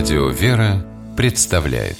[0.00, 0.82] Радио «Вера»
[1.14, 1.98] представляет.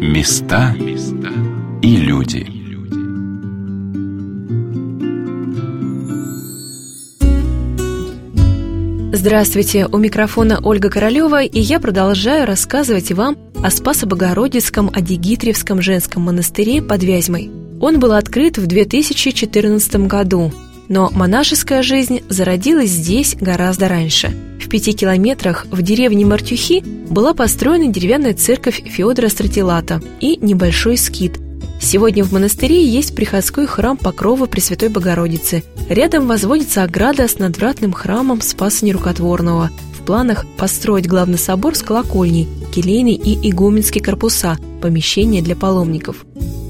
[0.00, 0.74] Места
[1.80, 2.44] и люди.
[9.12, 16.82] Здравствуйте, у микрофона Ольга Королева, и я продолжаю рассказывать вам о Спасо-Богородицком Адигитревском женском монастыре
[16.82, 17.52] под Вязьмой.
[17.80, 20.52] Он был открыт в 2014 году,
[20.88, 24.36] но монашеская жизнь зародилась здесь гораздо раньше.
[24.60, 31.38] В пяти километрах в деревне Мартюхи была построена деревянная церковь Феодора Стратилата и небольшой скит.
[31.80, 35.64] Сегодня в монастыре есть приходской храм Покрова Пресвятой Богородицы.
[35.88, 39.70] Рядом возводится ограда с надвратным храмом Спаса Нерукотворного.
[39.98, 46.24] В планах построить главный собор с колокольней, келейный и игуменский корпуса, помещения для паломников–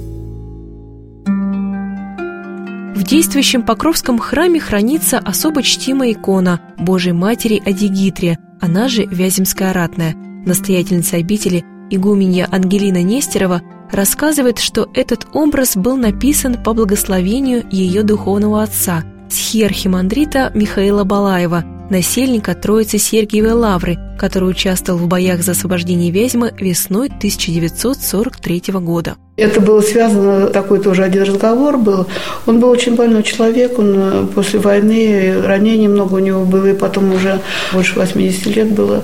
[3.05, 10.15] действующем Покровском храме хранится особо чтимая икона Божьей Матери Адигитрия, она же Вяземская ратная.
[10.47, 18.63] Настоятельница обители игуменья Ангелина Нестерова рассказывает, что этот образ был написан по благословению ее духовного
[18.63, 26.53] отца, схиархимандрита Михаила Балаева, насельника Троицы Сергиевой Лавры, который участвовал в боях за освобождение Вязьмы
[26.59, 29.17] весной 1943 года.
[29.37, 32.07] Это было связано, такой тоже один разговор был.
[32.47, 36.73] Он был очень больной человек, он э, после войны, ранений много у него было, и
[36.73, 37.41] потом уже
[37.73, 39.03] больше 80 лет было.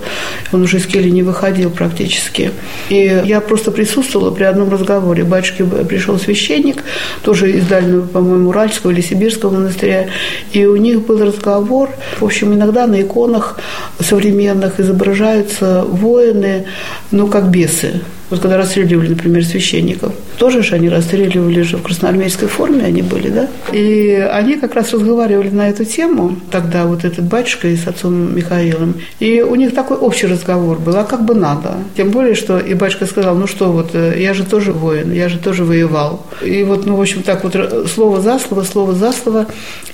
[0.52, 2.52] Он уже из кельи не выходил практически.
[2.90, 5.24] И я просто присутствовала при одном разговоре.
[5.24, 6.84] Батюшке пришел священник,
[7.22, 10.10] тоже из дальнего, по-моему, Уральского или Сибирского монастыря,
[10.52, 11.90] и у них был разговор.
[12.20, 13.58] В общем, иногда на иконах
[13.98, 16.66] современных изображаются воины,
[17.10, 18.00] ну, как бесы.
[18.30, 23.28] Вот когда расстреливали, например, священников, тоже же они расстреливали же в красноармейской форме они были,
[23.28, 23.48] да?
[23.72, 28.34] И они как раз разговаривали на эту тему, тогда вот этот батюшка и с отцом
[28.34, 28.94] Михаилом.
[29.18, 31.74] И у них такой общий разговор был, а как бы надо.
[31.96, 35.28] Тем более, что и батюшка сказал, ну что, вот э, я же тоже воин, я
[35.28, 36.24] же тоже воевал.
[36.42, 37.56] И вот, ну, в общем, так вот
[37.92, 39.46] слово за слово, слово за слово.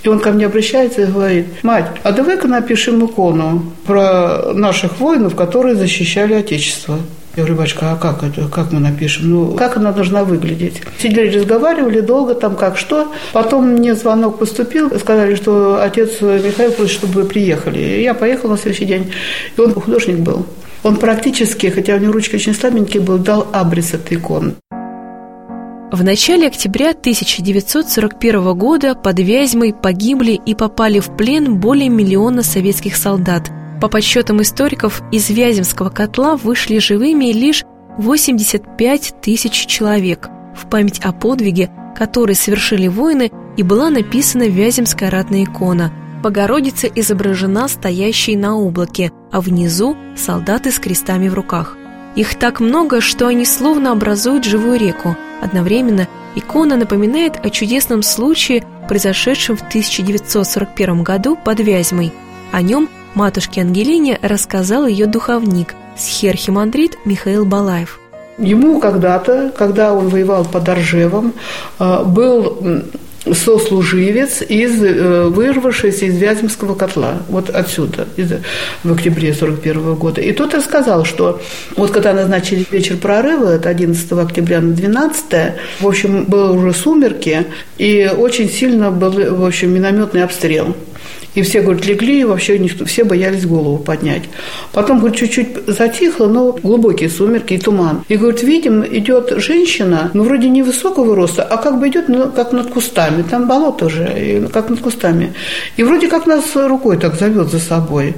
[0.03, 5.35] И он ко мне обращается и говорит, мать, а давай-ка напишем икону про наших воинов,
[5.35, 6.99] которые защищали Отечество.
[7.37, 9.29] Я говорю, батюшка, а как это, как мы напишем?
[9.29, 10.81] Ну, как она должна выглядеть?
[10.99, 13.13] Сидели, разговаривали долго, там как, что.
[13.35, 17.79] Потом мне звонок поступил, сказали, что отец Михаил просит, чтобы вы приехали.
[17.79, 19.13] И я поехала на следующий день,
[19.55, 20.47] и он художник был.
[20.83, 24.55] Он практически, хотя у него ручки очень слабенькие был, дал абрис этой иконы.
[25.93, 32.97] В начале октября 1941 года под Вязьмой погибли и попали в плен более миллиона советских
[32.97, 37.65] солдат– по подсчетам историков, из Вяземского котла вышли живыми лишь
[37.99, 40.29] 85 тысяч человек.
[40.55, 45.93] В память о подвиге, который совершили воины, и была написана Вяземская ратная икона.
[46.23, 51.77] Богородица изображена стоящей на облаке, а внизу– солдаты с крестами в руках.
[52.17, 55.17] Их так много, что они словно образуют живую реку.
[55.43, 62.13] Одновременно икона напоминает о чудесном случае, произошедшем в 1941 году под Вязьмой.
[62.53, 67.99] О нем матушке Ангелине рассказал ее духовник, схерхимандрит Михаил Балаев.
[68.39, 71.33] Ему когда-то, когда он воевал под Оржевом,
[71.79, 72.85] э, был
[73.33, 78.33] сослуживец, из, э, вырвавшийся из Вяземского котла, вот отсюда, из,
[78.85, 80.21] в октябре 41 года.
[80.21, 81.41] И тот рассказал, что
[81.77, 85.25] вот когда назначили вечер прорыва, это 11 октября на 12,
[85.81, 87.47] в общем, было уже сумерки,
[87.79, 90.77] и очень сильно был, в общем, минометный обстрел.
[91.37, 94.23] И все, говорит, легли, и вообще никто, все боялись голову поднять.
[94.73, 98.05] Потом, говорит, чуть-чуть затихло, но глубокие сумерки и туман.
[98.09, 102.53] И, говорит, видим, идет женщина, ну, вроде невысокого роста, а как бы идет, ну, как
[102.53, 103.23] над кустами.
[103.23, 105.35] Там болото уже, как над кустами.
[105.77, 108.15] И вроде как нас рукой так зовет за собой.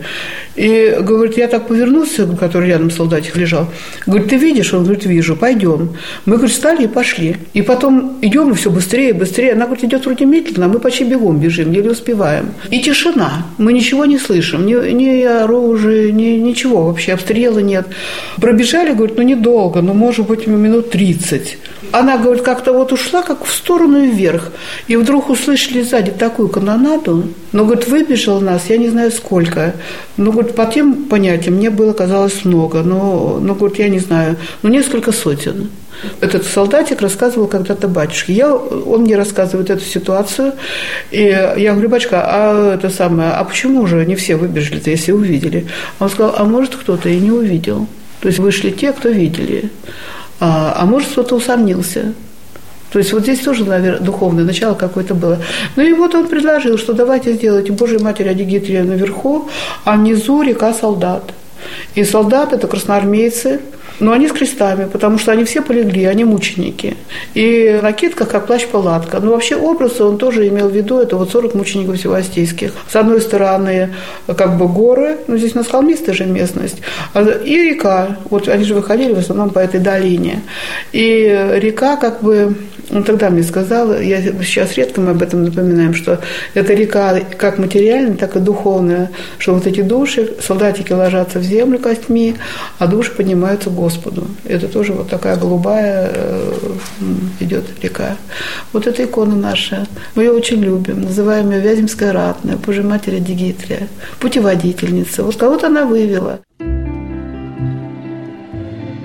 [0.55, 3.67] И, говорит, я так повернулся, который рядом солдатик лежал.
[4.07, 4.73] Говорит, ты видишь?
[4.73, 5.97] Он говорит, вижу, пойдем.
[6.25, 7.37] Мы, говорит, встали и пошли.
[7.53, 9.55] И потом идем, и все быстрее, быстрее.
[9.55, 12.51] Она, говорит, идет вроде медленно, а мы почти бегом бежим, еле успеваем.
[12.71, 13.43] И тишина тишина.
[13.59, 14.67] Мы ничего не слышим.
[14.67, 17.13] Ни, ни оружия, ни, ничего вообще.
[17.13, 17.87] Обстрела нет.
[18.37, 21.59] Пробежали, говорит, ну недолго, ну может быть минут 30.
[21.93, 24.53] Она, говорит, как-то вот ушла как в сторону и вверх.
[24.89, 27.25] И вдруг услышали сзади такую канонаду.
[27.53, 29.75] Но, говорит, выбежал нас, я не знаю сколько.
[30.17, 32.83] Ну, говорит, по тем понятиям мне было казалось много.
[32.83, 35.71] Но, но говорит, я не знаю, ну несколько сотен.
[36.21, 38.33] Этот солдатик рассказывал когда-то батюшке.
[38.33, 40.53] Я, он мне рассказывает эту ситуацию.
[41.11, 45.67] И я говорю, батюшка, а это самое, а почему же не все выбежали-то, если увидели?
[45.99, 47.87] Он сказал, а может кто-то и не увидел.
[48.21, 49.71] То есть вышли те, кто видели.
[50.41, 52.15] А, а может кто-то усомнился.
[52.91, 55.39] То есть вот здесь тоже, наверное, духовное начало какое-то было.
[55.77, 59.49] Ну и вот он предложил, что давайте сделайте Божию Матерь Адигитрия наверху,
[59.85, 61.35] а внизу река Солдат.
[61.95, 63.61] И солдаты– это красноармейцы,
[64.01, 66.97] но они с крестами, потому что они все полегли, они мученики.
[67.35, 69.21] И накидка как плащ-палатка.
[69.21, 72.73] Но вообще образ он тоже имел в виду, это вот 40 мучеников севастийских.
[72.89, 73.95] С одной стороны,
[74.27, 76.79] как бы горы, ну здесь у нас холмистая же местность,
[77.15, 78.19] а, и река.
[78.31, 80.43] Вот они же выходили в основном по этой долине.
[80.93, 82.55] И река как бы
[82.91, 86.21] он тогда мне сказал, я сейчас редко мы об этом напоминаем, что
[86.55, 91.79] эта река как материальная, так и духовная, что вот эти души, солдатики ложатся в землю
[91.79, 92.37] костьми,
[92.79, 94.27] а души поднимаются к Господу.
[94.45, 96.69] Это тоже вот такая голубая э,
[97.41, 98.17] идет река.
[98.73, 99.87] Вот эта икона наша.
[100.15, 101.03] Мы ее очень любим.
[101.03, 103.89] Называем ее Вяземская ратная, Божья Матерь Дигитрия,
[104.21, 105.23] путеводительница.
[105.23, 106.41] Вот кого-то она вывела.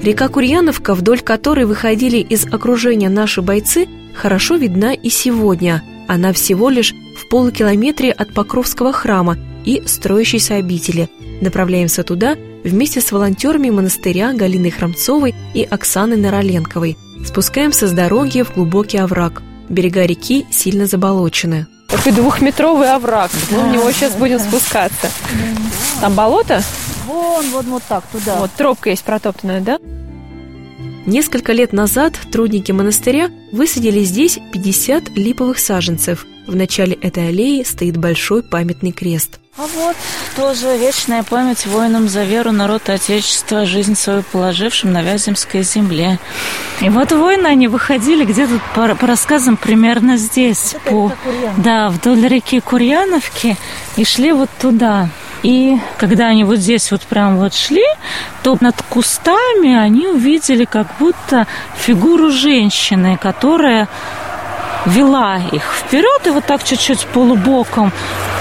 [0.04, 5.82] Река Курьяновка, вдоль которой выходили из окружения наши бойцы, хорошо видна и сегодня.
[6.10, 11.08] Она всего лишь в полукилометре от Покровского храма и строящейся обители.
[11.40, 16.98] Направляемся туда вместе с волонтерами монастыря Галиной Храмцовой и Оксаной Нароленковой.
[17.26, 19.42] Спускаемся с дороги в глубокий овраг.
[19.70, 21.68] Берега реки сильно заболочены.
[21.88, 23.32] Такой двухметровый овраг.
[23.52, 23.58] Да.
[23.58, 25.10] Мы в него сейчас будем спускаться.
[26.02, 26.64] Там болото?
[27.06, 28.40] Вон, вон, вот так, туда.
[28.40, 29.80] Вот тропка есть протоптанная, да?
[31.06, 36.26] Несколько лет назад трудники монастыря высадили здесь 50 липовых саженцев.
[36.48, 39.40] В начале этой аллеи стоит большой памятный крест.
[39.56, 39.96] А вот
[40.36, 46.18] тоже вечная память воинам за веру, народ Отечества, жизнь свою положившим на Вяземской земле.
[46.82, 52.28] И вот воины, они выходили где-то по, по рассказам примерно здесь, вот по, да, вдоль
[52.28, 53.56] реки Курьяновки,
[53.96, 55.10] и шли вот туда.
[55.44, 57.86] И когда они вот здесь вот прям вот шли,
[58.42, 61.46] то над кустами они увидели как будто
[61.78, 63.88] фигуру женщины, которая
[64.86, 67.92] вела их вперед и вот так чуть-чуть полубоком,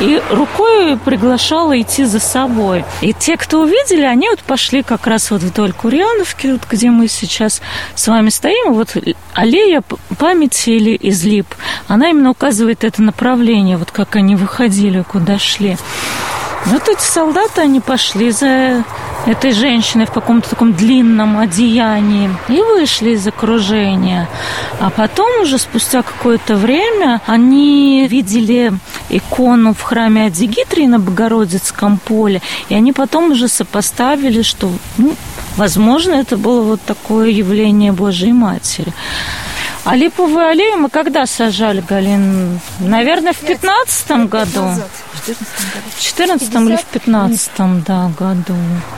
[0.00, 2.84] и рукой приглашала идти за собой.
[3.00, 7.08] И те, кто увидели, они вот пошли как раз вот вдоль Курьяновки, вот где мы
[7.08, 7.60] сейчас
[7.94, 8.96] с вами стоим, вот
[9.34, 9.82] аллея
[10.18, 11.46] памяти или излип,
[11.88, 15.76] она именно указывает это направление, вот как они выходили, куда шли.
[16.66, 18.84] Вот эти солдаты, они пошли за
[19.26, 24.28] этой женщиной в каком-то таком длинном одеянии и вышли из окружения.
[24.80, 28.72] А потом уже спустя какое-то время они видели
[29.08, 35.14] икону в храме Адигитрии на Богородицком поле, и они потом уже сопоставили, что, ну,
[35.56, 38.92] возможно, это было вот такое явление Божьей Матери.
[39.84, 42.60] А липовую аллею мы когда сажали, Галин?
[42.78, 44.68] Наверное, в пятнадцатом году.
[45.96, 48.54] В четырнадцатом или в пятнадцатом, да, году.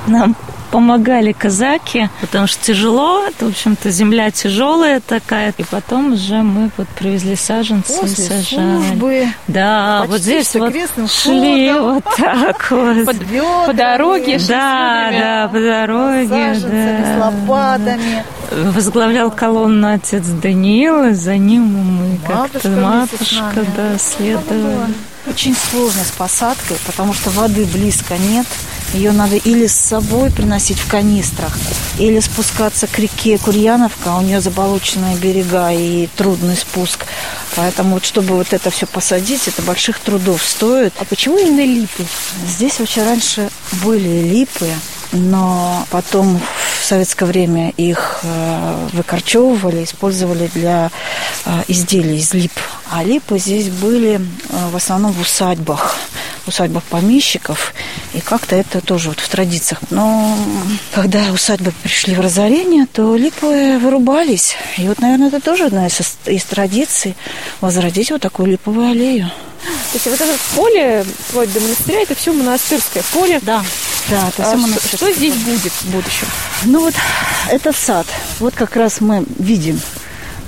[0.06, 0.36] Нам
[0.75, 5.55] помогали казаки, потому что тяжело, это, в общем-то, земля тяжелая такая.
[5.56, 8.79] И потом уже мы вот привезли саженцы После сажали.
[8.79, 10.75] Службы, да, вот здесь вот
[11.09, 13.06] шли ходом, вот так вот.
[13.06, 17.15] По, по дороге Да, да, по дороге, саженцами, да.
[17.15, 18.25] с лопатами.
[18.50, 24.93] Возглавлял колонну отец Даниил, и за ним мы как-то Матушка да, следовали.
[25.29, 28.47] Очень сложно с посадкой, потому что воды близко нет.
[28.94, 31.58] Ее надо или с собой приносить в канистрах,
[31.99, 37.05] или спускаться к реке Курьяновка, а у нее заболоченные берега и трудный спуск.
[37.56, 40.93] Поэтому вот чтобы вот это все посадить, это больших трудов стоит.
[41.00, 42.06] А почему именно липы?
[42.46, 43.51] Здесь очень раньше
[43.84, 44.70] были липы,
[45.10, 50.91] но потом в советское время их э, выкорчевывали, использовали для
[51.44, 52.53] э, изделий из лип.
[52.91, 55.96] А липы здесь были э, в основном в усадьбах,
[56.44, 57.74] в усадьбах помещиков,
[58.12, 59.81] и как-то это тоже вот в традициях.
[59.91, 60.36] Но
[60.93, 64.56] когда усадьбы пришли в разорение, то липы вырубались.
[64.76, 67.17] И вот, наверное, это тоже одна из, из традиций
[67.60, 69.31] возродить вот такую липовую аллею.
[69.65, 73.41] То есть вот это поле, вплоть до монастыря, это все монастырское поле.
[73.43, 73.65] Да,
[74.11, 74.97] да, это А всё что, монастырское.
[74.99, 76.27] что здесь будет в будущем?
[76.65, 76.94] Ну вот
[77.51, 78.06] это сад.
[78.41, 79.81] Вот как раз мы видим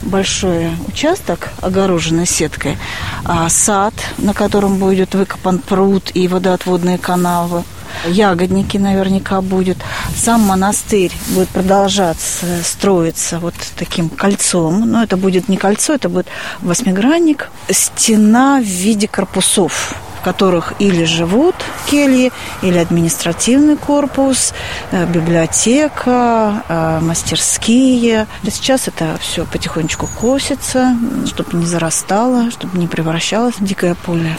[0.03, 2.79] большой участок, огороженный сеткой,
[3.25, 7.65] а сад, на котором будет выкопан пруд и водоотводные канавы.
[8.09, 9.79] Ягодники наверняка будет.
[10.17, 14.89] Сам монастырь будет продолжаться строиться вот таким кольцом.
[14.91, 16.27] Но это будет не кольцо, это будет
[16.61, 17.51] восьмигранник.
[17.71, 19.95] Стена в виде корпусов
[20.31, 21.55] которых или живут
[21.89, 24.55] кельи, или административный корпус,
[24.91, 28.27] э, библиотека, э, мастерские.
[28.45, 34.37] А Сейчас это все потихонечку косится, чтобы не зарастало, чтобы не превращалось в дикое поле.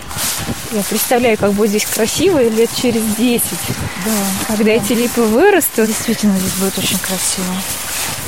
[0.73, 3.43] Я представляю, как будет здесь красиво лет через 10.
[4.05, 4.11] Да,
[4.55, 5.87] Когда эти липы вырастут.
[5.87, 7.53] действительно здесь будет очень красиво.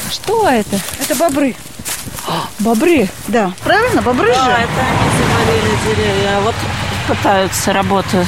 [0.09, 0.79] Что это?
[1.01, 1.55] Это бобры.
[2.59, 3.09] Бобры?
[3.27, 4.51] Да, правильно, бобры Да, же?
[4.51, 6.37] это они завалили деревья.
[6.37, 6.55] А Вот
[7.09, 8.27] пытаются, работают.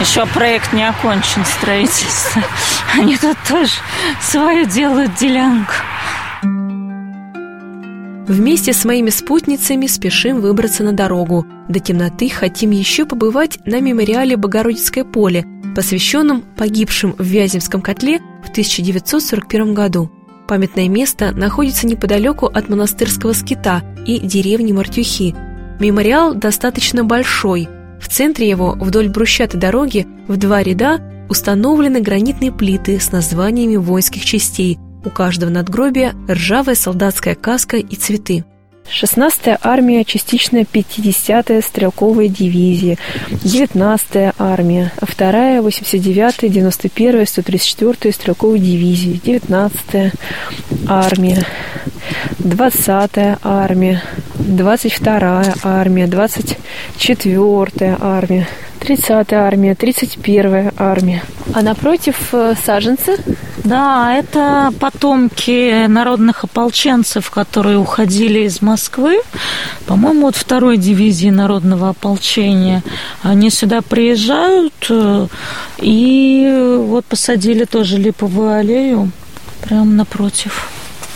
[0.00, 2.42] Еще проект не окончен, строительство.
[2.98, 3.72] Они тут тоже
[4.20, 5.72] свою делают делянку.
[8.26, 11.46] Вместе с моими спутницами спешим выбраться на дорогу.
[11.68, 15.44] До темноты хотим еще побывать на мемориале Богородицкое поле,
[15.76, 20.10] посвященном погибшим в Вяземском котле в 1941 году.
[20.48, 25.34] Памятное место находится неподалеку от монастырского скита и деревни Мартюхи.
[25.78, 27.68] Мемориал достаточно большой.
[28.12, 31.00] Центре его, вдоль брусчатой дороги, в два ряда
[31.30, 34.78] установлены гранитные плиты с названиями воинских частей.
[35.02, 38.44] У каждого надгробия ржавая солдатская каска и цветы.
[38.86, 42.98] 16-я армия, частично 50-я стрелковая дивизия,
[43.30, 50.12] 19-я армия, 2-я, 89-я, 91-я, 134-я стрелковые дивизии, 19-я
[50.86, 51.46] армия,
[52.38, 54.02] 20-я армия,
[54.38, 58.46] 22-я армия, 24-я армия,
[58.82, 61.22] 30-я армия, 31-я армия.
[61.54, 63.16] А напротив э, саженцы
[63.64, 69.20] Да, это потомки народных ополченцев, которые уходили из Москвы.
[69.86, 72.82] По-моему, от второй дивизии народного ополчения.
[73.22, 75.26] Они сюда приезжают э,
[75.78, 79.10] и вот посадили тоже липовую аллею
[79.62, 80.68] прямо напротив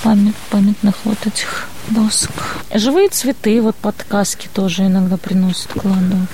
[0.04, 2.30] памят- памятных вот этих досок.
[2.74, 6.30] Живые цветы вот под каски тоже иногда приносят, кладут.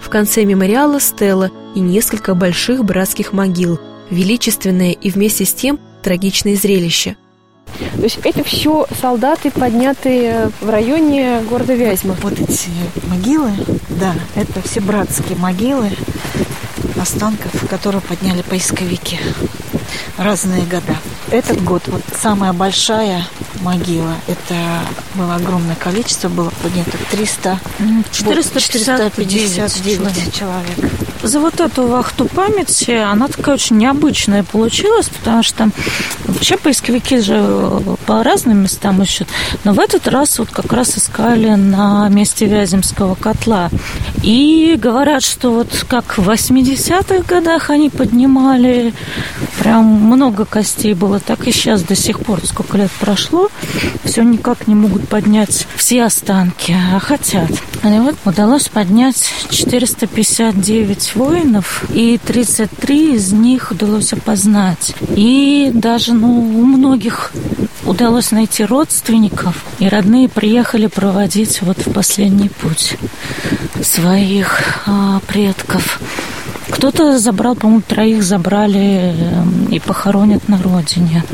[0.00, 3.78] В конце мемориала стела и несколько больших братских могил.
[4.10, 7.16] Величественное и вместе с тем трагичное зрелище.
[7.94, 12.16] То есть это все солдаты, поднятые в районе города Вязьма.
[12.22, 12.68] Вот эти
[13.06, 13.52] могилы,
[13.90, 15.90] да, это все братские могилы
[17.00, 19.18] останков, которые подняли поисковики.
[20.16, 20.96] Разные года.
[21.30, 23.24] Этот год, вот самая большая
[23.60, 24.54] могила, это
[25.14, 27.60] было огромное количество, было поднято 300,
[28.10, 31.09] 459 459 человек.
[31.22, 35.68] За вот эту вахту памяти, она такая очень необычная получилась, потому что
[36.24, 37.42] вообще поисковики же
[38.06, 39.28] по разным местам ищут.
[39.64, 43.70] Но в этот раз вот как раз искали на месте Вяземского котла.
[44.22, 48.94] И говорят, что вот как в 80-х годах они поднимали,
[49.58, 53.48] прям много костей было, так и сейчас до сих пор, сколько лет прошло,
[54.04, 57.50] все никак не могут поднять все останки, а хотят.
[57.82, 64.94] И вот удалось поднять 459 воинов, и 33 из них удалось опознать.
[65.16, 67.32] И даже ну, у многих
[67.84, 72.96] удалось найти родственников, и родные приехали проводить вот в последний путь
[73.82, 76.00] своих а, предков.
[76.70, 81.24] Кто-то забрал, по-моему, троих забрали эм, и похоронят на родине.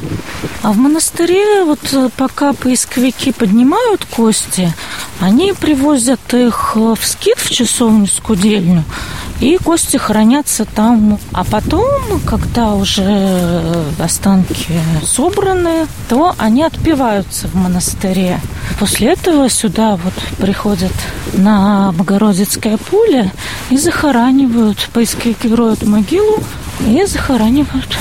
[0.63, 4.73] А в монастыре вот э, пока поисковики поднимают кости,
[5.21, 8.83] они привозят их э, в скит, в часовню скудельню,
[9.41, 11.19] и кости хранятся там.
[11.33, 18.41] А потом, когда уже останки собраны, то они отпеваются в монастыре.
[18.79, 20.93] После этого сюда вот приходят
[21.33, 23.33] на Богородицкое поле
[23.71, 26.39] и захоранивают, поисковики роют могилу
[26.87, 27.97] и захоранивают.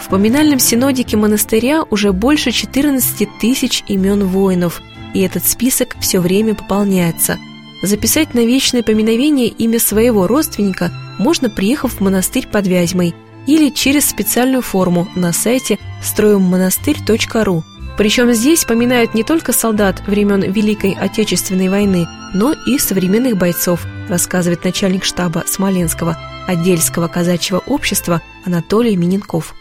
[0.00, 4.80] В поминальном синодике монастыря уже больше 14 тысяч имен воинов,
[5.12, 7.38] и этот список все время пополняется.
[7.82, 13.14] Записать на вечное поминовение имя своего родственника можно, приехав в монастырь под Вязьмой
[13.46, 17.64] или через специальную форму на сайте строиммонастырь.ру.
[17.96, 24.64] Причем здесь поминают не только солдат времен Великой Отечественной войны, но и современных бойцов, рассказывает
[24.64, 26.16] начальник штаба Смоленского
[26.46, 29.54] отдельского казачьего общества Анатолий Миненков.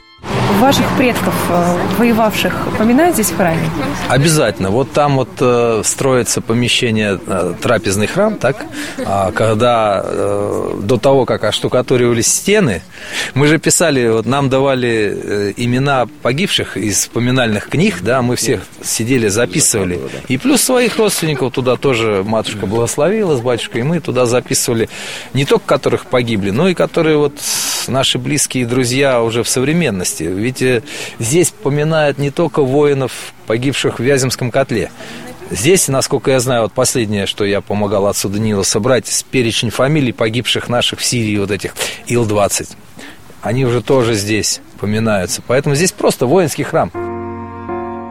[0.59, 3.69] Ваших предков, э, воевавших, поминают здесь в храме?
[4.09, 4.71] Обязательно.
[4.71, 8.65] Вот там вот э, строится помещение, э, трапезный храм, так?
[9.05, 10.03] А когда
[10.81, 12.81] до того, как оштукатуривались стены,
[13.35, 19.27] мы же писали, вот нам давали имена погибших из поминальных книг, да, мы всех сидели,
[19.27, 19.99] записывали.
[20.27, 24.89] И плюс своих родственников туда тоже матушка благословила с батюшкой, и мы туда записывали
[25.33, 27.33] не только которых погибли, но и которые вот
[27.87, 30.23] наши близкие друзья уже в современности.
[30.39, 30.83] Ведь э,
[31.19, 34.91] здесь поминают не только воинов, погибших в Вяземском котле.
[35.49, 40.11] Здесь, насколько я знаю, вот последнее, что я помогал отцу Даниилу собрать, с перечень фамилий
[40.11, 41.73] погибших наших в Сирии, вот этих
[42.07, 42.69] Ил-20.
[43.41, 45.41] Они уже тоже здесь поминаются.
[45.45, 46.91] Поэтому здесь просто воинский храм.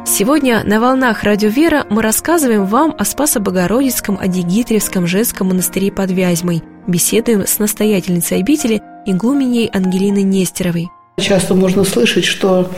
[0.06, 6.62] Сегодня на волнах Радио Вера мы рассказываем вам о Спасо-Богородицком Адигитревском женском монастыре под Вязьмой.
[6.86, 10.88] Беседуем с настоятельницей обители игуменей Ангелиной Нестеровой.
[11.18, 12.70] Часто можно слышать, что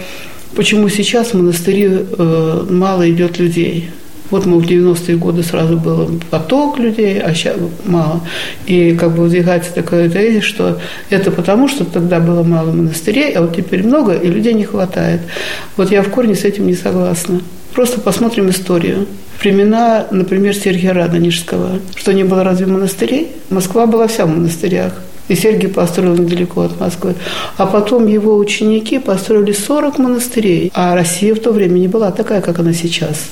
[0.55, 3.91] почему сейчас в монастыри э, мало идет людей.
[4.31, 8.21] Вот мы в 90-е годы сразу был поток людей, а сейчас мало.
[8.67, 10.79] И как бы выдвигается такое тезис, что
[11.11, 15.21] это потому, что тогда было мало монастырей, а вот теперь много, и людей не хватает.
[15.77, 17.41] Вот я в корне с этим не согласна.
[17.75, 19.07] Просто посмотрим историю.
[19.43, 23.33] Времена, например, Сергия Радонежского, что не было разве монастырей?
[23.51, 24.93] Москва была вся в монастырях.
[25.29, 27.15] И Сергий построил недалеко от Москвы.
[27.57, 30.71] А потом его ученики построили 40 монастырей.
[30.75, 33.29] А Россия в то время не была такая, как она сейчас.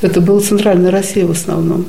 [0.00, 1.86] Это была центральная Россия в основном.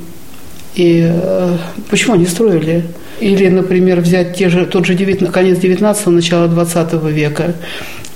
[0.76, 1.56] И э,
[1.90, 2.84] почему они строили?
[3.20, 7.54] Или, например, взять те же, тот же 19, конец 19-го, начало 20 века.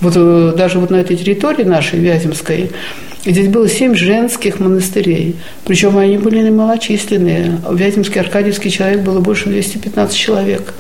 [0.01, 2.71] Вот э, даже вот на этой территории нашей, Вяземской,
[3.25, 5.37] здесь было семь женских монастырей.
[5.65, 7.61] Причем они были малочисленные.
[7.67, 10.75] В Вяземский Аркадьевский человек было больше 215 человек.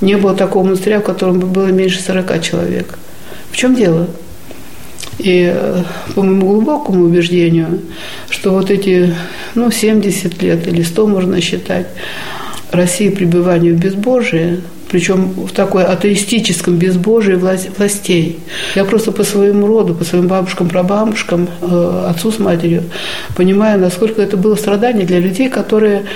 [0.00, 2.98] Не было такого монастыря, в котором бы было меньше 40 человек.
[3.50, 4.08] В чем дело?
[5.18, 5.82] И э,
[6.14, 7.80] по моему глубокому убеждению,
[8.30, 9.14] что вот эти
[9.54, 11.88] ну, 70 лет или 100 можно считать,
[12.70, 18.38] России пребывания в безбожии, причем в такой атеистическом безбожии властей.
[18.74, 22.84] Я просто по своему роду, по своим бабушкам, прабабушкам, э, отцу с матерью
[23.36, 26.06] понимаю, насколько это было страдание для людей, которые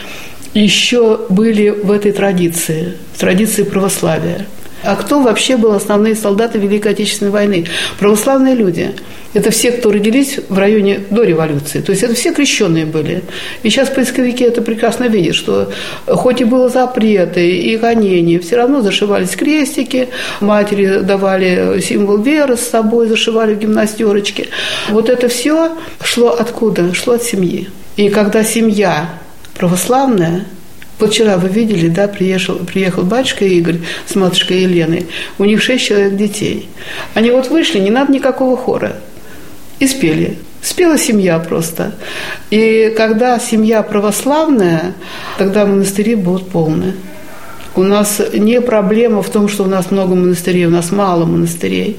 [0.55, 4.47] еще были в этой традиции, в традиции православия.
[4.83, 7.67] А кто вообще был основные солдаты Великой Отечественной войны?
[7.99, 8.93] Православные люди.
[9.35, 11.81] Это все, кто родились в районе до революции.
[11.81, 13.23] То есть это все крещенные были.
[13.63, 15.73] И сейчас поисковики это прекрасно видят, что
[16.07, 20.09] хоть и было запреты и гонения, все равно зашивались крестики,
[20.41, 24.49] матери давали символ веры с собой, зашивали в гимнастерочки.
[24.91, 26.93] Вот это все шло откуда?
[26.93, 27.69] Шло от семьи.
[27.97, 29.09] И когда семья
[29.55, 30.45] православная,
[31.03, 35.09] вот вчера вы видели, да, приехал, приехал батюшка Игорь с матушкой Еленой.
[35.37, 36.69] У них шесть человек детей.
[37.15, 38.97] Они вот вышли, не надо никакого хора.
[39.81, 40.39] И спели.
[40.63, 41.97] Спела семья просто.
[42.51, 44.95] И когда семья православная,
[45.39, 46.95] тогда монастыри будут полны.
[47.75, 51.97] У нас не проблема в том, что у нас много монастырей, у нас мало монастырей.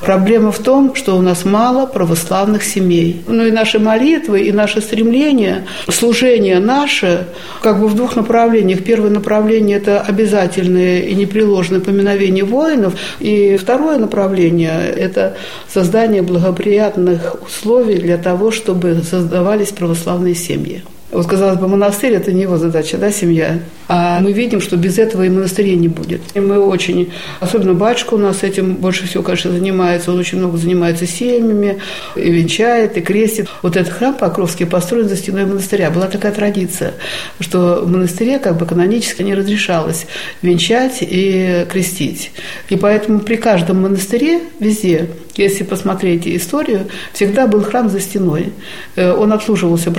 [0.00, 3.22] Проблема в том, что у нас мало православных семей.
[3.26, 7.26] Ну и наши молитвы, и наше стремление, служение наше,
[7.60, 8.84] как бы в двух направлениях.
[8.84, 12.94] Первое направление– это обязательное и непреложное поминовение воинов.
[13.18, 15.36] И второе направление– это
[15.68, 20.82] создание благоприятных условий для того, чтобы создавались православные семьи.
[21.10, 23.58] Вот, казалось бы, монастырь– это не его задача, да, семья.
[23.88, 26.20] А мы видим, что без этого и монастыря не будет.
[26.34, 30.12] И мы очень, особенно батюшка у нас этим больше всего, конечно, занимается.
[30.12, 31.78] Он очень много занимается семьями,
[32.14, 33.48] и венчает, и крестит.
[33.62, 35.90] Вот этот храм Покровский построен за стеной монастыря.
[35.90, 36.94] Была такая традиция,
[37.40, 40.06] что в монастыре как бы канонически не разрешалось
[40.42, 42.30] венчать и крестить.
[42.68, 45.08] И поэтому при каждом монастыре везде
[45.40, 48.52] если посмотреть историю, всегда был храм за стеной.
[48.96, 49.90] Э, он обслуживался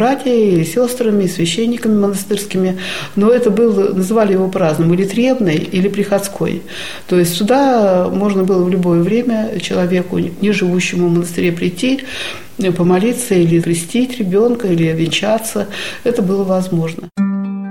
[1.02, 2.78] братьями, сестрами, священниками монастырскими,
[3.16, 6.62] но это был, называли его по-разному, или требный, или приходской.
[7.08, 12.02] То есть сюда можно было в любое время человеку, не живущему в монастыре, прийти,
[12.78, 15.68] помолиться или крестить ребенка, или венчаться.
[16.04, 17.10] Это было возможно.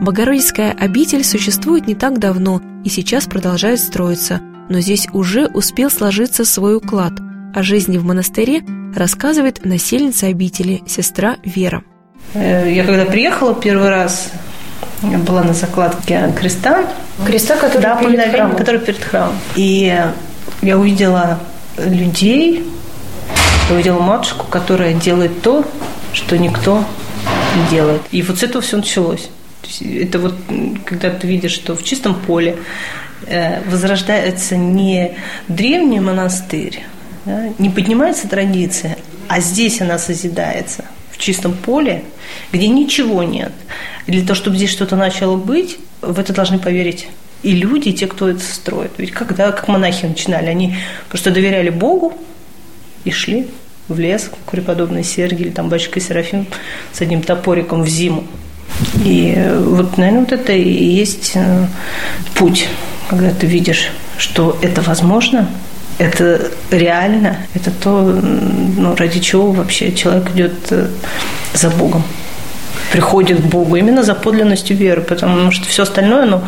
[0.03, 4.41] Богородицкая обитель существует не так давно и сейчас продолжает строиться,
[4.71, 7.13] но здесь уже успел сложиться свой уклад–
[7.53, 8.63] о жизни в монастыре
[8.95, 11.83] рассказывает насельница обители, сестра Вера.
[12.35, 14.31] Э, я когда приехала первый раз,
[15.03, 16.85] я была на закладке креста.
[17.27, 18.57] Креста, который да, перед храмом.
[18.57, 19.35] который перед храмом.
[19.57, 19.97] И
[20.63, 21.41] я увидела
[21.77, 22.65] людей,
[23.69, 25.65] я увидела матушку, которая делает то,
[26.13, 26.85] что никто
[27.57, 28.03] не делает.
[28.11, 29.31] И вот с этого все началось.
[29.81, 30.35] это вот,
[30.85, 32.57] когда ты видишь, что в чистом поле
[33.27, 35.17] э, возрождается не
[35.49, 36.85] древний монастырь,
[37.25, 38.97] да, не поднимается традиция,
[39.29, 40.85] а здесь она созидается
[41.21, 42.05] чистом поле,
[42.53, 43.53] где ничего нет.
[44.07, 47.09] И для того, чтобы здесь что-то начало быть, в это должны поверить
[47.43, 48.93] и люди, и те, кто это строит.
[48.99, 50.77] Ведь когда, как монахи начинали, они
[51.09, 52.13] просто доверяли Богу
[53.05, 53.49] и шли
[53.89, 56.47] в лес, к преподобной Сергии или там батюшка Серафим
[56.93, 58.27] с одним топориком в зиму.
[59.05, 61.67] И вот, наверное, вот это и есть э,
[62.35, 62.69] путь,
[63.09, 65.49] когда ты видишь, что это возможно–
[66.01, 70.89] это реально, это то, ну, ради чего вообще человек идет э,
[71.53, 72.03] за Богом
[72.91, 76.41] приходит к Богу именно за подлинностью веры, потому что все остальное, ну,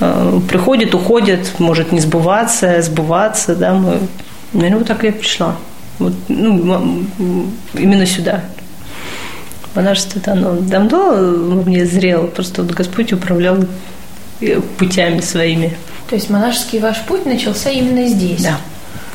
[0.00, 3.98] э, приходит, уходит, может не сбываться, сбываться, да, мы,
[4.52, 5.56] наверное, вот так я пришла,
[5.98, 7.04] вот, ну,
[7.74, 8.40] именно сюда.
[9.74, 13.58] Монашество это оно давно во мне зрело, просто вот Господь управлял
[14.40, 15.76] э, путями своими.
[16.08, 18.42] То есть монашеский ваш путь начался именно здесь?
[18.42, 18.58] Да.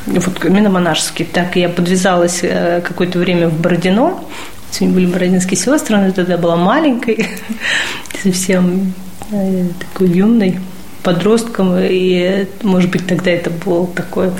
[0.08, 1.24] Вот именно монашеский.
[1.24, 4.22] Так я подвязалась э, какое-то время в Бородино.
[4.70, 7.28] Сегодня были бородинские сестры, она тогда была маленькой,
[8.22, 8.92] совсем
[9.30, 10.60] э, такой юной
[11.02, 14.30] подростком, и, может быть, тогда это был такой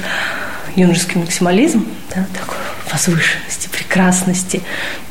[0.76, 2.58] юношеский максимализм, да, такой
[2.92, 4.60] возвышенности, прекрасности,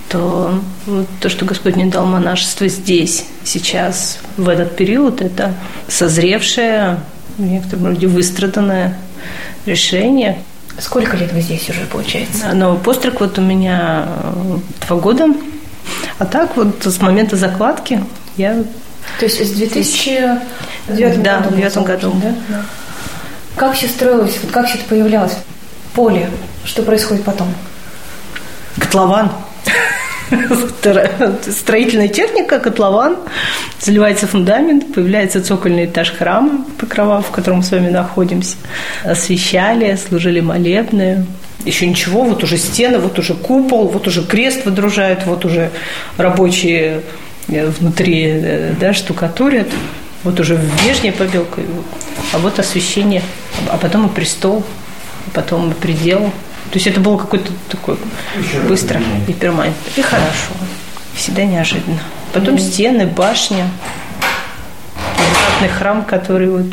[0.10, 5.54] то вот то, что Господь мне дал монашество здесь, сейчас, в этот период, это
[5.88, 7.00] созревшее,
[7.38, 8.98] в некотором роде выстраданное
[9.66, 10.40] решение.
[10.80, 12.52] Сколько лет вы здесь уже, получается?
[12.54, 15.28] Но постриг вот у меня э, два года,
[16.20, 18.04] а так вот с момента закладки
[18.38, 18.64] я...
[19.20, 21.50] То есть с 2009 да, году?
[21.50, 22.14] в 2009 году.
[22.22, 22.34] Да?
[22.50, 22.66] Да.
[23.56, 25.38] Как все строилось, вот как все это появлялось?
[25.94, 26.30] Поле,
[26.64, 27.48] что происходит потом?
[28.78, 29.32] Котлован.
[31.42, 33.18] Строительная техника, котлован,
[33.80, 38.58] заливается фундамент, появляется цокольный этаж храма, покрова, в котором мы с вами находимся.
[39.04, 41.26] Освещали, служили молебные.
[41.66, 45.72] Еще ничего, вот уже стены, вот уже купол, вот уже крест выдружают, вот уже
[46.18, 47.02] рабочие
[47.48, 49.68] э, внутри э, да, штукатурят,
[50.24, 51.62] вот уже внешняя побелка,
[52.32, 53.22] а вот освещение,
[53.70, 54.64] а потом и престол,
[55.34, 56.32] потом и предел,
[56.72, 57.98] то есть это было какое-то такое
[58.68, 59.76] быстро и перманент.
[59.96, 60.54] И хорошо.
[61.16, 62.00] Всегда неожиданно.
[62.34, 62.72] Потом mm-hmm.
[62.72, 63.70] стены, башня,
[65.80, 66.66] храм, который вот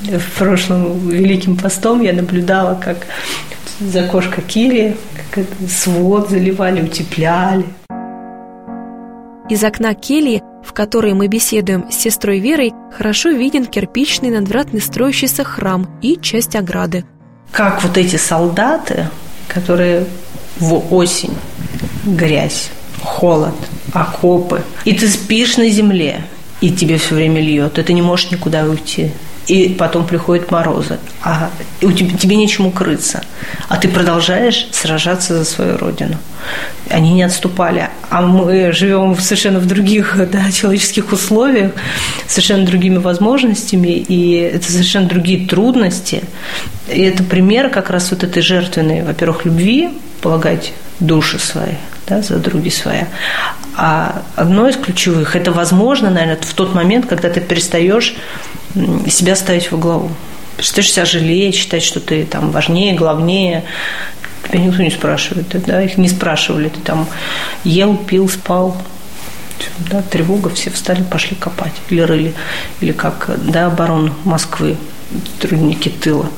[0.00, 2.98] в прошлом Великим постом я наблюдала, как
[3.80, 4.96] за кошка Кири,
[5.30, 7.66] как свод заливали, утепляли.
[9.48, 15.42] Из окна кельи, в которой мы беседуем с сестрой Верой, хорошо виден кирпичный надвратный строящийся
[15.42, 17.04] храм и часть ограды.
[17.50, 19.08] Как вот эти солдаты
[19.52, 20.06] которые
[20.58, 21.34] в осень,
[22.04, 22.70] грязь,
[23.02, 23.54] холод,
[23.92, 26.22] окопы, и ты спишь на земле,
[26.60, 29.10] и тебе все время льет, и ты не можешь никуда уйти.
[29.50, 31.50] И потом приходят морозы, а
[31.82, 33.20] у тебя, тебе нечему крыться.
[33.68, 36.18] А ты продолжаешь сражаться за свою родину.
[36.88, 37.88] Они не отступали.
[38.10, 41.72] А мы живем совершенно в других да, человеческих условиях,
[42.28, 46.22] совершенно другими возможностями, и это совершенно другие трудности.
[46.86, 51.74] И это пример как раз вот этой жертвенной, во-первых, любви, полагать души свои
[52.06, 53.02] да, за други свои.
[53.76, 58.14] А одно из ключевых– это возможно, наверное, в тот момент, когда ты перестаешь
[59.08, 60.10] себя ставить во главу.
[60.56, 63.64] Перестаешь себя жалеть, считать, что ты там важнее, главнее.
[64.48, 66.68] Тебя никто не спрашивает, да, их не спрашивали.
[66.68, 67.06] Ты там
[67.64, 68.76] ел, пил, спал,
[69.90, 72.34] да, тревога, все встали, пошли копать или рыли,
[72.80, 74.76] или как, да, оборону Москвы,
[75.40, 76.28] трудники тыла.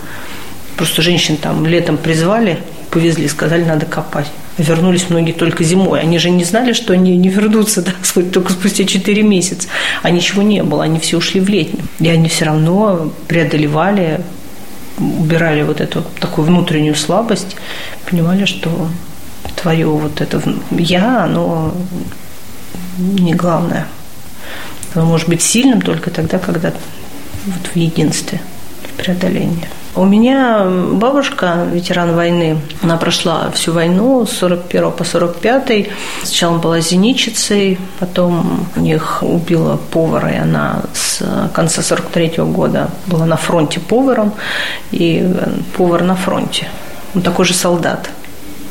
[0.76, 2.58] Просто женщин там летом призвали,
[2.90, 4.30] повезли, сказали, надо копать.
[4.58, 6.00] Вернулись многие только зимой.
[6.00, 7.92] Они же не знали, что они не вернутся да,
[8.32, 9.68] только спустя 4 месяца.
[10.02, 11.84] А ничего не было, они все ушли в летнюю.
[12.00, 14.20] И они все равно преодолевали,
[14.98, 17.56] убирали вот эту такую внутреннюю слабость,
[18.08, 18.88] понимали, что
[19.60, 21.74] твое вот это «я», оно
[22.98, 23.86] не главное.
[24.94, 26.72] Оно может быть сильным только тогда, когда
[27.46, 28.40] вот в единстве,
[28.82, 29.68] в преодолении.
[29.94, 35.88] У меня бабушка, ветеран войны, она прошла всю войну с 41 по 45.
[36.22, 42.88] Сначала была зенитчицей, потом у них убила повара, и она с конца 43 -го года
[43.06, 44.32] была на фронте поваром,
[44.92, 45.30] и
[45.76, 46.68] повар на фронте.
[47.14, 48.08] Он такой же солдат.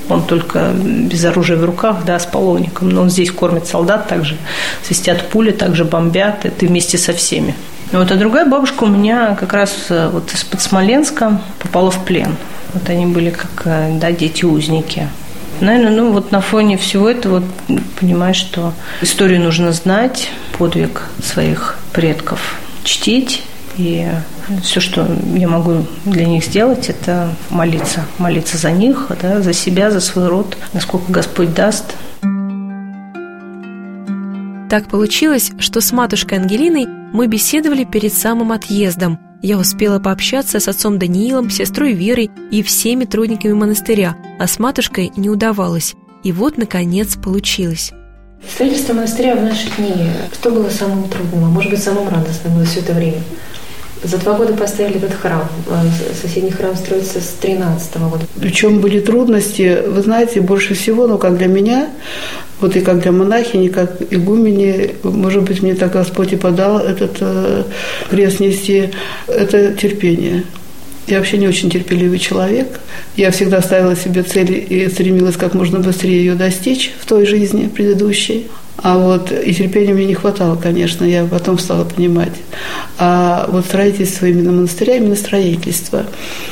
[0.09, 2.89] Он только без оружия в руках, да, с половником.
[2.89, 4.37] Но он здесь кормит солдат, также
[4.83, 7.53] свистят пули, также бомбят, и ты вместе со всеми.
[7.91, 12.37] Вот, а другая бабушка у меня как раз э, вот из-под Смоленска попала в плен.
[12.73, 15.09] Вот они были как э, да, дети-узники.
[15.59, 17.43] Наверное, ну вот на фоне всего этого
[17.99, 23.43] понимаешь, что историю нужно знать, подвиг своих предков чтить.
[23.77, 24.07] И
[24.63, 28.05] все, что я могу для них сделать, это молиться.
[28.17, 31.95] Молиться за них, да, за себя, за свой род, насколько Господь даст.
[34.71, 39.19] Так получилось, что с матушкой Ангелиной мы беседовали перед самым отъездом.
[39.41, 45.11] Я успела пообщаться с отцом Даниилом, сестрой Верой и всеми трудниками монастыря, а с матушкой
[45.17, 45.95] не удавалось.
[46.23, 47.91] И вот, наконец, получилось.
[48.49, 52.65] Строительство монастыря в наши дни, что было самым трудным, а может быть, самым радостным за
[52.65, 53.21] все это время?
[54.03, 55.47] За два года поставили этот храм.
[56.19, 58.25] Соседний храм строится с 13 года.
[58.39, 61.89] Причем были трудности, вы знаете, больше всего, ну, как для меня,
[62.59, 67.17] вот и как для монахини, как игумени, может быть, мне так Господь и подал этот
[67.19, 67.63] э,
[68.09, 68.89] крест нести,
[69.27, 70.45] это терпение.
[71.07, 72.79] Я вообще не очень терпеливый человек.
[73.15, 77.67] Я всегда ставила себе цель и стремилась как можно быстрее ее достичь в той жизни
[77.67, 78.47] предыдущей.
[78.83, 82.33] А вот и терпения мне не хватало, конечно, я потом стала понимать.
[82.97, 86.05] А вот строительство именно монастыря, именно строительство,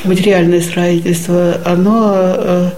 [0.04, 2.70] материальное строительство, оно э,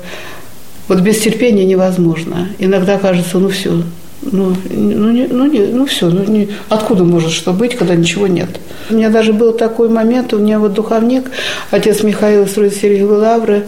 [0.89, 2.49] вот без терпения невозможно.
[2.59, 3.83] Иногда кажется, ну все,
[4.23, 8.27] ну, ну, не, ну, не, ну все, ну, не, откуда может что быть, когда ничего
[8.27, 8.49] нет?
[8.89, 11.31] У меня даже был такой момент, у меня вот духовник,
[11.71, 13.67] отец Михаил строит Сергиевой Лавры,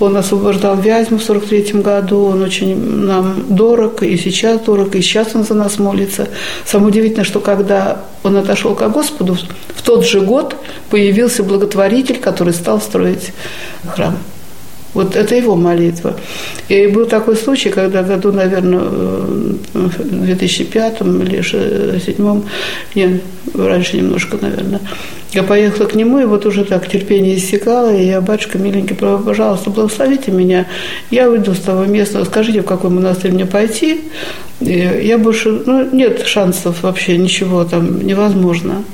[0.00, 5.34] он освобождал Вязьму в 43 году, он очень нам дорог, и сейчас дорог, и сейчас
[5.34, 6.28] он за нас молится.
[6.66, 9.36] Самое удивительное, что когда он отошел к Господу,
[9.74, 10.56] в тот же год
[10.90, 13.32] появился благотворитель, который стал строить
[13.86, 14.18] храм.
[14.94, 16.16] Вот это его молитва.
[16.68, 22.42] И был такой случай, когда году, наверное, в 2005 или 2007,
[22.94, 23.22] нет,
[23.54, 24.80] раньше немножко, наверное,
[25.32, 29.70] я поехала к нему, и вот уже так терпение иссякало, и я, батюшка, миленький, пожалуйста,
[29.70, 30.66] благословите меня.
[31.10, 34.02] Я уйду с того места, скажите, в какой монастырь мне пойти.
[34.60, 38.84] И я больше, ну, нет шансов вообще, ничего там невозможно.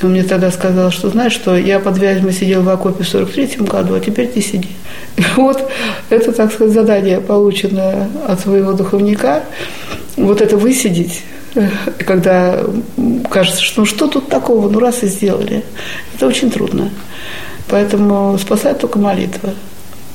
[0.00, 3.08] И он мне тогда сказал, что знаешь, что я под Вязьмой сидел в окопе в
[3.08, 4.70] 43 году, а теперь ты сиди.
[5.16, 5.70] И вот
[6.10, 9.44] это, так сказать, задание, полученное от своего духовника,
[10.16, 11.22] вот это высидеть,
[12.06, 12.60] когда
[13.30, 15.64] кажется, что ну что тут такого, ну раз и сделали.
[16.14, 16.90] Это очень трудно.
[17.68, 19.54] Поэтому спасает только молитва.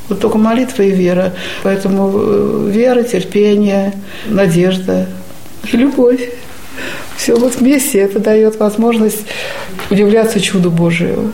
[0.09, 1.33] Вот только молитва и вера.
[1.63, 3.93] Поэтому э, вера, терпение,
[4.27, 5.07] надежда
[5.71, 6.29] и любовь.
[7.21, 9.27] Все вот вместе это дает возможность
[9.91, 11.33] удивляться чуду Божию.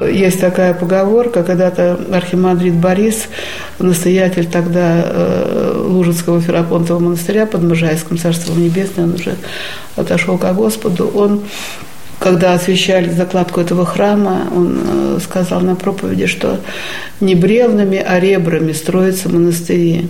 [0.00, 3.28] Есть такая поговорка, когда-то архимандрит Борис,
[3.78, 9.34] настоятель тогда э, Лужицкого Ферапонтового монастыря под Можайском, Царством Небесное, он уже
[9.96, 11.42] отошел к Господу, он
[12.18, 16.60] когда освещали закладку этого храма, он э, сказал на проповеди, что
[17.20, 20.08] не бревнами, а ребрами строятся монастыри.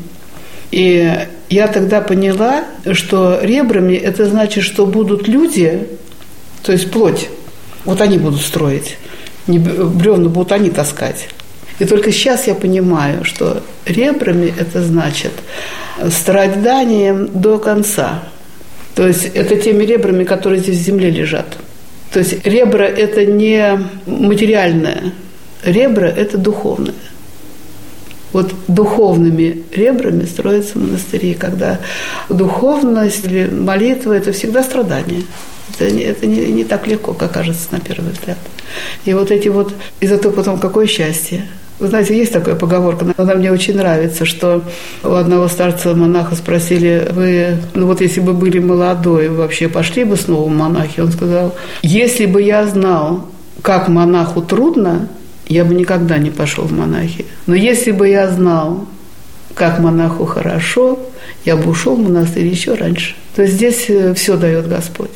[0.70, 5.86] И я тогда поняла, что ребрами это значит, что будут люди,
[6.62, 7.28] то есть плоть,
[7.84, 8.98] вот они будут строить,
[9.46, 11.28] не бревна будут они таскать.
[11.78, 15.32] И только сейчас я понимаю, что ребрами это значит
[16.10, 18.22] страданием до конца.
[18.94, 21.58] То есть это теми ребрами, которые здесь в земле лежат.
[22.12, 25.12] То есть ребра– это не материальное,
[25.64, 26.94] ребра– это духовное.
[28.36, 31.78] Вот духовными ребрами строятся монастыри, когда
[32.28, 35.22] духовность или молитва– это всегда страдание.
[35.72, 38.36] Это, не, это не, не так легко, как кажется на первый взгляд.
[39.06, 41.46] И вот эти вот, и зато потом какое счастье.
[41.78, 44.62] Вы знаете, есть такая поговорка, она мне очень нравится, что
[45.02, 50.16] у одного старца монаха спросили, вы, ну вот если бы были молодой, вообще пошли бы
[50.16, 51.00] снова в монахи?
[51.00, 53.30] Он сказал, если бы я знал,
[53.62, 55.08] как монаху трудно,
[55.48, 57.26] я бы никогда не пошел в монахи.
[57.46, 58.86] Но если бы я знал,
[59.54, 60.98] как монаху хорошо,
[61.44, 63.14] я бы ушел в монастырь еще раньше.
[63.34, 65.10] То есть здесь э, все дает Господь.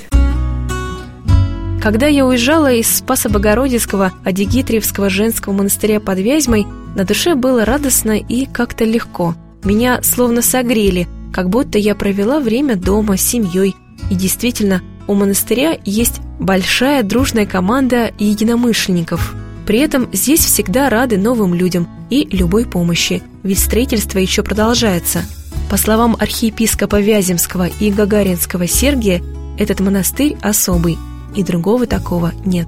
[1.83, 8.19] Когда я уезжала из Спаса Богородицкого Адигитриевского женского монастыря под Вязьмой, на душе было радостно
[8.19, 9.35] и как-то легко.
[9.65, 13.75] Меня словно согрели, как будто я провела время дома с семьей.
[14.11, 19.35] И действительно, у монастыря есть большая дружная команда единомышленников.
[19.71, 25.25] При этом здесь всегда рады новым людям и любой помощи, ведь строительство еще продолжается.
[25.71, 29.23] По словам архиепископа Вяземского и Гагаринского Сергия,
[29.61, 30.99] этот монастырь особый–
[31.37, 32.67] и другого такого нет.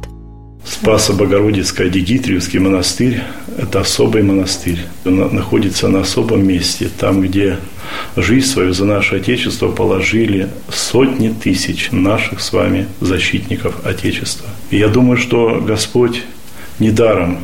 [0.64, 3.20] Спасо-Богородицкий Адигитриевский монастырь–
[3.58, 4.78] это особый монастырь.
[5.04, 7.58] Он находится на особом месте, там, где
[8.14, 14.48] жизнь свою за наше Отечество положили сотни тысяч наших с вами защитников Отечества.
[14.70, 16.22] И я думаю, что Господь
[16.82, 17.38] недаром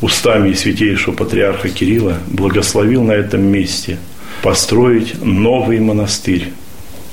[0.00, 3.98] устами святейшего патриарха Кирилла благословил на этом месте
[4.42, 6.48] построить новый монастырь,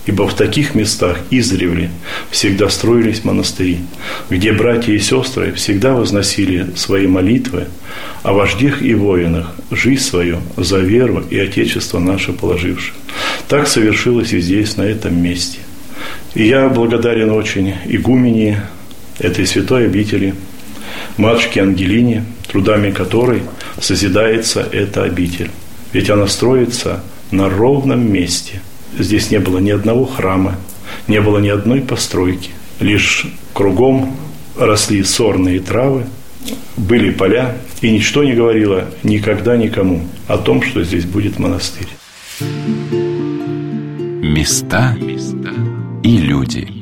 [0.07, 1.91] Ибо в таких местах издревле
[2.31, 3.79] всегда строились монастыри,
[4.29, 7.65] где братья и сестры всегда возносили свои молитвы
[8.23, 12.93] о вождях и воинах, жизнь свою за веру и Отечество наше положивши.
[13.49, 15.59] Так совершилось и здесь, на этом месте.
[16.35, 18.61] И я благодарен очень игумене
[19.19, 20.35] этой святой обители,
[21.17, 23.43] матушке Ангелине, трудами которой
[23.79, 25.51] созидается эта обитель.
[25.93, 28.61] Ведь она строится на ровном месте–
[28.97, 30.55] Здесь не было ни одного храма,
[31.07, 32.51] не было ни одной постройки.
[32.79, 34.15] Лишь кругом
[34.57, 36.05] росли сорные травы,
[36.77, 41.87] были поля, и ничто не говорило никогда никому о том, что здесь будет монастырь.
[44.21, 44.95] Места
[46.03, 46.67] и люди–